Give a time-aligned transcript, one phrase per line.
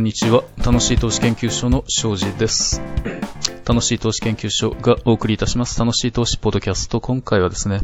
[0.00, 0.44] こんにちは。
[0.56, 2.80] 楽しい投資研究所の庄司です。
[3.66, 5.78] 楽しい投資研究所がお送りいたします。
[5.78, 7.02] 楽しい投資ポッドキャスト。
[7.02, 7.82] 今回はですね、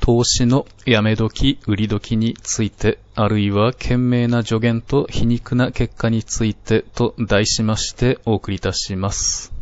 [0.00, 9.52] 投資のやめ時、売り時について、あるいは懸命な助言と皮肉な結果についてと題しましてお送りいたします。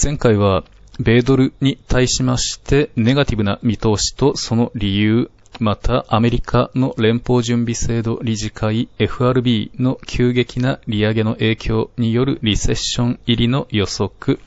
[0.00, 0.62] 前回は、
[1.00, 14.40] 米ドルに対しましてネガティブな見通しとその理由また、アメリカの連邦準備制度理事会 FRB の急激な利上げの影響によるリセッション入りの予測、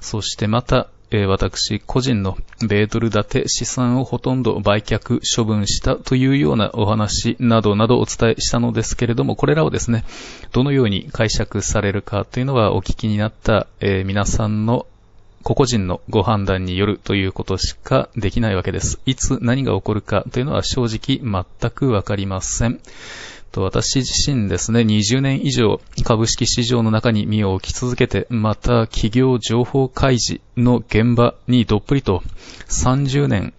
[0.00, 10.04] そしてまた、え私個人の米ドル建て資産をほとんど売却処分したというようなお話などなどお伝えしたのですけれども、これらをですね、
[10.52, 14.86] どのように解釈されるかというのはお聞きになった、え、皆さんの
[15.44, 18.98] 個々人のご判断によるということしかできないわけです。
[19.04, 22.80] いつ何が起こるかというのは正直全くわかりません。
[23.52, 32.22] と私自身ですね、20年以上株式市場の中に身を置き続けて、また企業情報開示の現場にどっぷりと
[32.68, 33.52] 30年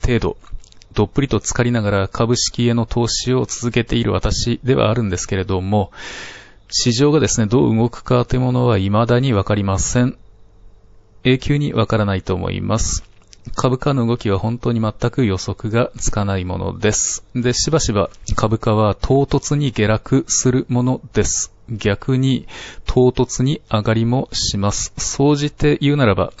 [0.00, 0.36] 程度、
[0.94, 5.90] どっぷりと浸かりながら株式への投資を続けている私ではあるんですけれども、
[6.70, 10.18] 市場がですね、どう動くかというものは未だにわかりません。
[11.24, 13.04] 永久にわからないと思います。
[13.54, 17.24] 株価の動きは本当に全く予測がつかないものです。
[17.34, 21.52] で、しばしば株価は唐突に下落するものです。
[21.70, 22.46] 逆に
[22.86, 24.92] 唐突に上がりもします。
[24.98, 26.32] 総じて言うならば、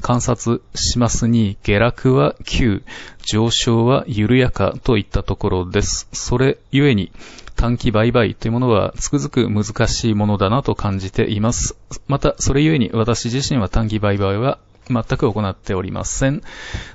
[0.00, 2.82] 観察しますに、下落は急、
[3.22, 6.08] 上昇は緩やかといったところです。
[6.12, 7.12] それゆえに、
[7.56, 11.76] 短期売買というものはつくづく難しいものだなと感じています。
[12.08, 16.42] また、それゆえに私自身は短期売買は全く行っておりません。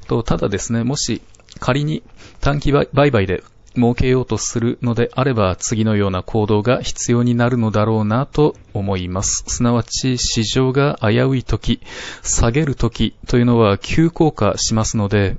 [0.07, 1.21] とただですね、もし
[1.59, 2.03] 仮に
[2.41, 3.43] 短期売買で
[3.75, 9.43] 儲けようとするのであれば、次のような行動が必要になるのだろうなと思います。
[9.47, 11.81] すなわち、市場が危うい時、
[12.21, 15.37] 下げる時というのは急降下しますので、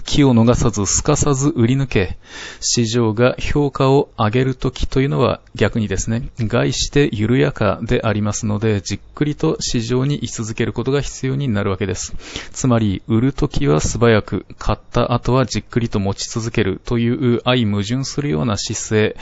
[0.00, 2.16] 気を逃さずすかさず売り抜け、
[2.60, 12.14] 市場が評価を上げるときというのは逆にですね、外して緩やかでありますので、じっくりと市場に居続けることが必要になるわけです。
[12.52, 19.16] つまり、売るときは素早く、買った後はじっくりと持ち続けるという相矛盾するような姿勢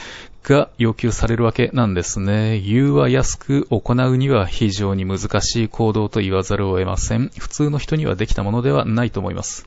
[0.44, 2.60] が要求されるわけなんですね。
[2.60, 7.30] 言うは安く行うには非常に難しい行動と言わざるを得ません。
[7.36, 9.66] 普通の人にはできたものではないと思います。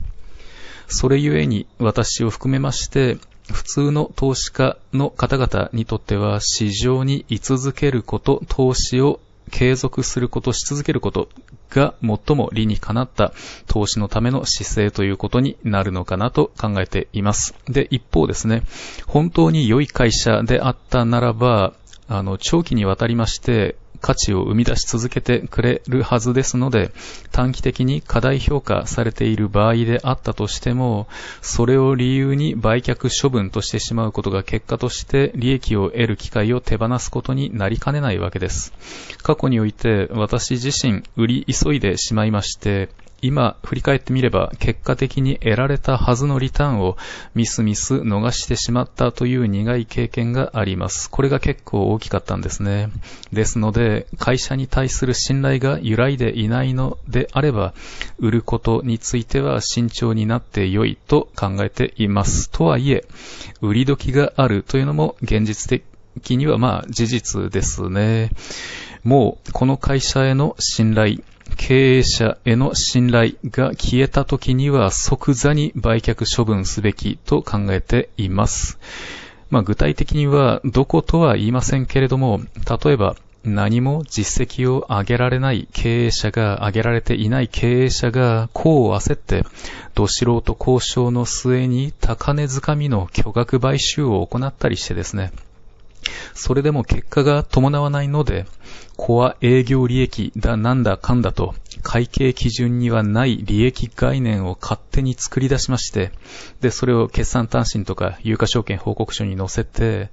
[0.88, 3.18] それゆえに私を含めまして、
[3.52, 11.28] 普通の投資家の方々にとっては市場に居続けること、投資を継続すること、し続けること
[11.70, 13.32] が最も理にかなった
[13.66, 17.54] 投資のための姿勢ということになるのかなと考えています。
[17.66, 18.62] で、一方ですね、
[19.06, 21.74] 本当に良い会社であったならば、
[22.08, 26.92] あの、長期にわたりまして、価値を生み出し続けてくれるはずですので、
[27.32, 31.08] 短期的に過大評価されている場合であったとしても、
[31.40, 38.74] それを理由に売却処分としてしまうことが結果として利益を得る機会を手放すことになりかねないわけです。
[39.22, 42.90] 過去において私自身売り急いでしまいまして、
[43.24, 46.98] 今振り返ってみれば結果的に得られたはずのリターンを
[47.34, 51.08] ミスミス逃してしまったという苦い経験があります。
[51.08, 52.90] これが結構大きかったんですね。
[53.32, 57.72] ですので、会社に対する信頼が揺らいでいないのであれば、
[58.18, 62.50] 売ることについては慎重になって良いと考えています。
[62.50, 63.06] とはいえ、
[63.62, 65.80] 売り時があるというのも現実
[66.20, 68.32] 的にはまあ事実ですね。
[69.02, 71.22] もうこの会社への信頼、
[71.66, 78.78] 経営者への信頼が消えた時には即座に売却処分すべきと考えています。
[79.48, 82.42] まあ、具体的にはどことは言いませんけれども、
[82.84, 83.16] 例えば
[83.46, 89.46] 何も実績を上げられない経営者が、上げられていない経営者が、功を焦って、
[89.94, 95.32] ど素人交渉の末に高値掴みの巨額買収を行ったりしてですね、
[96.34, 98.46] それでも結果が伴わないので、
[98.96, 106.12] コア営業利益だなんだかんだと、会計基準にはない利益概念を勝手に作り出しまして、
[106.60, 110.10] で、それを決算単身とか有価証券報告書に載せて、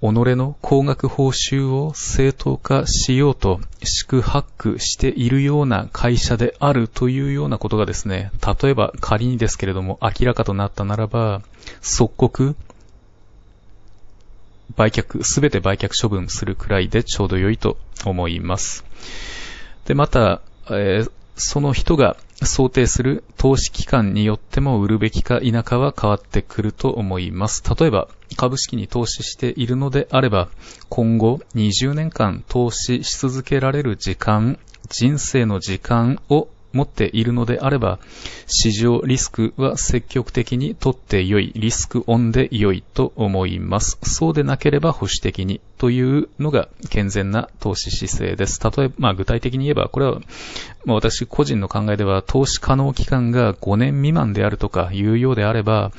[0.00, 0.04] 己
[0.36, 8.32] の高額報酬を正当化しようと宿泊しているような会社であるというようなことがですね、
[8.62, 11.42] 例えば仮にですけれども明らかとなったならば、
[11.80, 12.56] 即刻
[14.76, 18.84] 売却、すべて売却処分するくらいでちょうど良いと思います。
[19.86, 27.62] で、また、えー、その人が想定する投資期間によっても売るべきか否かは変わってくると思います。
[27.78, 30.48] 例えば、株式に投資しているのであれば、
[30.88, 34.58] 今後20年間投資し続けられる時間、
[34.88, 37.98] 人生の時間を持っているのであれば、
[38.46, 43.98] 市場リスクは積極的に取って良い、リスクオンで良いと思います。
[44.02, 48.60] そうでなければ保守的にというのが健全な投資姿勢です。
[48.62, 50.20] 例えば、まあ具体的に言えば、これは、
[50.84, 55.92] まあ、私個人の考えでは投資可能期間が5年未満であるとかいうようであれば、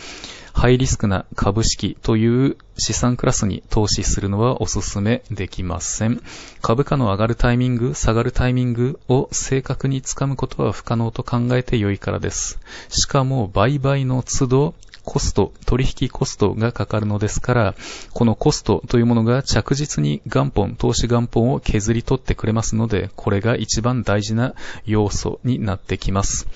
[0.54, 6.22] ハイリスクな株式という資産クラスに投資するのはお勧めできません。
[6.62, 12.60] 株価の上がるタイミング、下がるタイミングを正確につかむことは不可能と考えて良いからです。
[12.90, 17.76] しかも売買の都度コスト、取引コストがかかるのですから、
[18.14, 26.48] このコストというものが着実に元本、投資元本を削り取ってくれますので、これが一番大事な要素になってきます。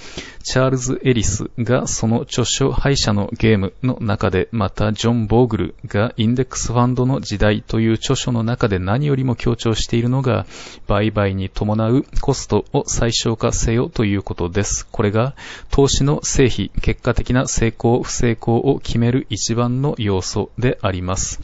[0.47, 10.45] チャールズ・エリスがその著書敗者のゲームの中で、またジョン・ボーグルがインデックスファンドの時代という著書の中で何よりも強調しているのが、
[10.87, 14.87] 売買に伴うコストを最小化せよということです。
[14.89, 15.35] これが
[15.69, 21.41] 投資の成否、結果的な成功、不成功を決める一番の要素であります。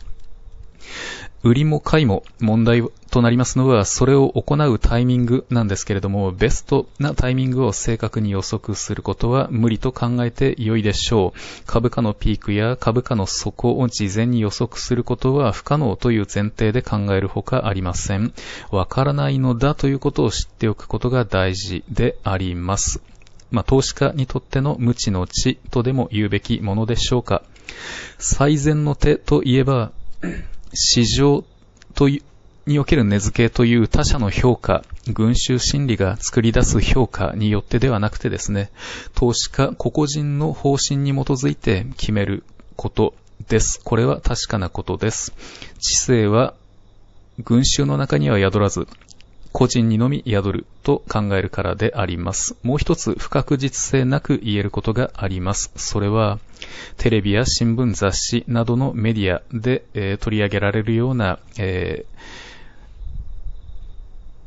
[1.43, 11.39] 売りも買いも問題となりますのは、それを行うタイミングなんですけれども、ベストなタイミングを正確に予測することは無理と考えて良いでしょう。
[11.65, 18.33] 株価のピークや株価の底を事前に予測することは不可能という前提で考えるほかありません。
[18.71, 23.01] わからないのだということを知っておくことが大事であります。
[23.51, 27.43] まあ、投資家にとっての無知の知とでも言うべきものでしょうか。
[28.17, 29.91] 最善の手といえば、
[30.73, 31.43] 市場
[31.95, 32.21] という
[32.65, 38.71] における根付けという他者の評価、群衆心理が作り出す評価によってではなくてですね、
[39.15, 42.43] 投資家個々人の方針に基づいて決める
[42.77, 43.15] こと
[43.49, 43.81] です。
[43.83, 45.33] これは確かなことです。
[45.79, 46.53] 知性は
[47.43, 48.87] 群衆の中には宿らず、
[49.53, 52.55] 個人にのみ宿ると考えるからであります。
[52.63, 55.71] もう一つ不確実性なく言えることがあります。
[55.75, 56.39] それは、
[56.97, 62.05] テレビや新聞雑誌などのメディアで、えー、取り上げられるような、え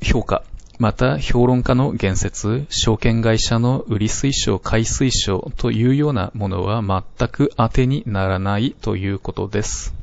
[0.00, 0.42] ー、評価、
[0.78, 9.94] また、評論家の言説、証券会社の売り推奨、買い推奨というようなものは全く当てにならないということです。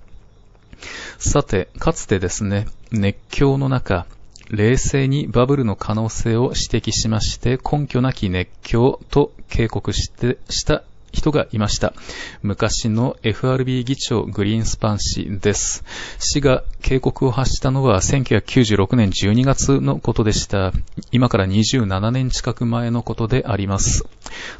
[1.19, 4.07] さて、かつてですね、熱狂の中、
[4.49, 11.93] 冷静にバブルの可能性を指摘しまして、根拠なき熱狂と警告してした人がいました。
[12.41, 15.83] 昔の FRB 議長グリーンスパン氏です。
[16.19, 20.73] 氏が警告を発したのは1996年12月のことでした。
[21.11, 24.05] 今から27年近く前のことであります。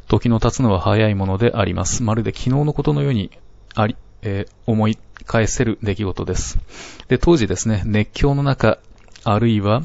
[0.08, 2.04] 時の経つのは早いものであります。
[2.04, 3.32] まるで昨日のことのように
[3.76, 6.60] あり、えー、思い返せる出来事です。
[7.08, 8.78] で、当時ですね、熱狂の中、
[9.24, 9.84] あるいは、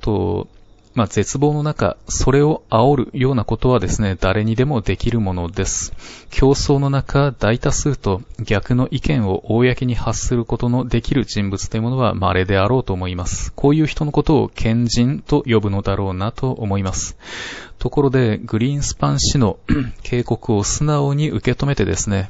[0.00, 0.48] と、
[0.94, 5.94] まあ、絶望の中、それを煽るようなことはですね、誰にでもできるものです。
[6.30, 13.54] 競争の中、大多数と逆の意見を公に発することのできる人物というものは稀であろうと思います。
[13.54, 17.16] こういう人のことを賢人と呼ぶのだろうなと思います。
[17.78, 19.58] ところで、グリーンスパン氏の
[20.04, 22.28] 警告を素直に受け止めてですね、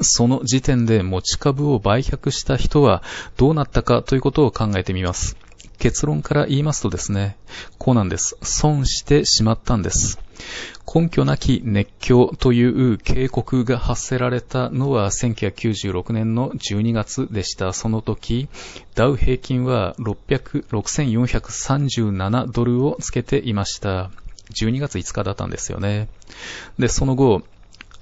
[0.00, 3.02] その時点で持ち株を売却した人は
[3.36, 5.36] どうなったかということを考えてみます。
[5.78, 7.36] 結論から言いますとですね、
[7.78, 8.36] こうなんです。
[8.42, 10.18] 損してしまったんです。
[10.92, 17.72] 根拠なき熱狂という警告が発せられたのは1996年の12月でした。
[17.72, 18.48] その時、
[18.94, 24.10] ダウ平均は6437ドルをつけていました。
[24.54, 26.08] 12月5日だったんですよね。
[26.78, 27.42] で、その後、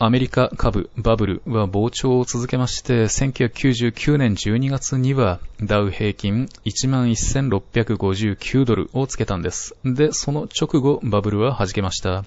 [0.04, 9.74] アメリカ株バブルは膨張を続けまして、1999年12月にはダウ平均11,659ドルをつけたんです。
[9.82, 12.26] で、その直後バブルは弾けました。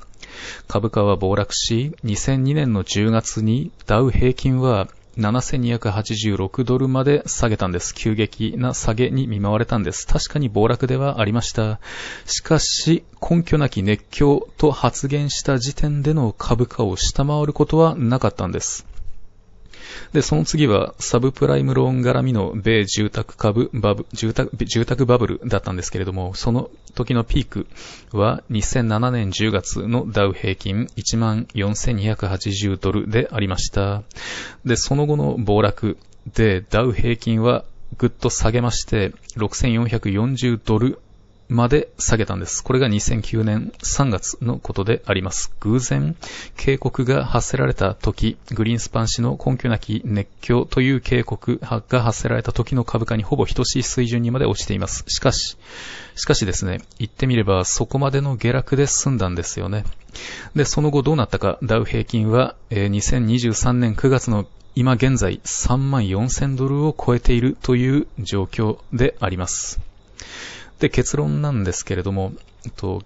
[0.67, 7.93] 株価は暴落し、2002年の10月にダウ平均は7286ドルまで下げたんです。
[7.93, 10.07] 急激な下げに見舞われたんです。
[10.07, 11.79] 確かに暴落ではありました。
[12.25, 18.86] しかし、根拠なき熱狂と発言した時点での株価を下回ることはなかったんです。
[20.13, 27.67] で、その次はサブプライムローン絡みの米住宅株バブ、住宅、住宅バブルだったんですけれども、その時のピーク
[28.11, 34.03] は2007年10月のダウ平均14,280ドルでありました。
[34.65, 35.97] で、その後の暴落
[36.33, 37.65] でダウ平均は
[37.97, 40.99] ぐっと下げまして、6440ドル
[41.49, 42.63] まで下げたんです。
[42.63, 45.51] これが2009年3月のことであります。
[45.61, 46.15] 偶然、
[46.57, 55.05] 警告が発せられた時、グリーンスパン氏の根拠なき熱狂という警告が発せられた時の株価にほぼ等しい水準にまで落ちています。
[55.07, 55.57] しかし、
[56.15, 59.85] しかしですね、言ってみればそこまでの下落で済んだんですよね。
[60.55, 69.79] で、その後どうなったか、ダウ平均は、えー、2023年9月の今現在3万4000ドルを超えているという状況であります。
[70.79, 72.33] で、結論なんですけれども、
[72.75, 73.03] と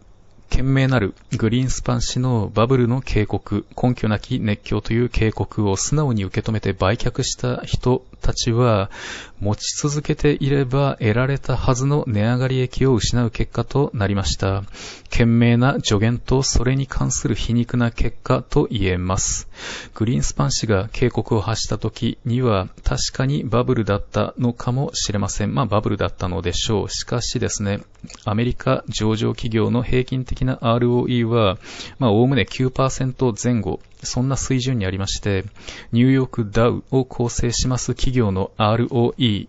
[0.52, 8.92] 懸命なるグリーンスパン氏のバブルの警告、根拠なき熱狂という警告を素直に受け止めて売却した人たちは、
[9.40, 14.64] 持ち続けていれば得られたはずの値上がり益を失う結果となりました。
[15.10, 19.48] 懸命な助言とそれに関する皮肉な結果と言えます。
[19.96, 25.56] グリーンスパン氏が警告を発した時には確かにバブルだったのかもしれません。
[25.56, 26.90] まあバブルだったのでしょう。
[26.90, 27.82] しかしですね、
[28.26, 31.58] アメリカ上場企業の平均的な ROE は、
[32.00, 35.46] まあおおむね9%前後そんな水準にありまして、
[35.92, 39.48] ニューヨークダウを構成します企業の ROE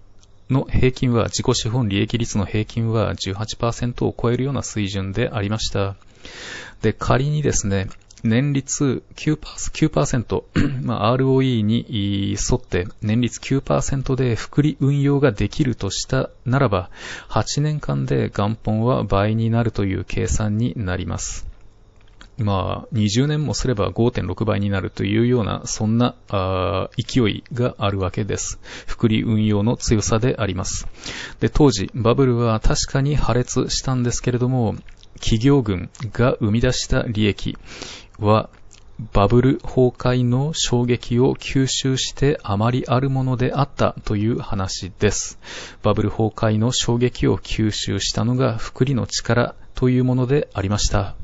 [0.51, 5.97] の平均は、自己資本利益率の平均は18%を超えるような水準でありました。
[6.83, 7.89] で、仮にですね、
[8.23, 10.43] 年率 9%, 9%
[10.83, 16.91] まあ、ROE に沿って年率9%で複利運用ができるとしたならば、
[17.29, 21.47] 8年間で元本は倍になるという計算になります。
[22.39, 26.15] まあ、20年もすれば5.6倍になるというような、そんな
[26.97, 28.59] 勢いがあるわけです。
[28.87, 30.87] 福利運用の強さであります。
[31.41, 34.77] で、当時、バブルは確かに破裂したんですけれども、
[35.17, 37.57] 企業群が生み出した利益
[38.23, 38.49] は、
[39.13, 45.39] バブル崩壊の衝撃を吸収してあまりあるものであったという話です。
[45.83, 51.17] バブル崩壊の衝撃を吸収したのが福利の力というものでありました。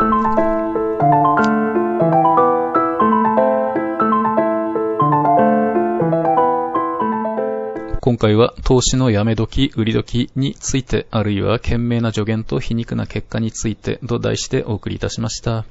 [8.01, 15.67] 今回は投資のやめ時、売り時について、あるいは懸命な助言と皮肉な結果についてと題してお送りいたしました。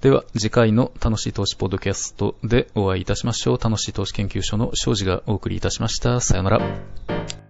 [0.00, 3.58] では、次回の楽しい投資ポッドキャストでお会いいたしましょう。
[3.58, 6.20] 楽しい投資研究所の庄司がお送りいたしました。
[6.20, 7.45] さよなら。